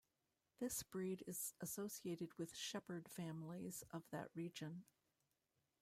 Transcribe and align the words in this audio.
This 0.57 0.81
breed 0.81 1.23
is 1.27 1.53
associated 1.61 2.35
with 2.39 2.55
shepherd 2.57 3.07
families 3.07 3.83
of 3.93 4.01
that 4.09 4.31
region. 4.33 4.83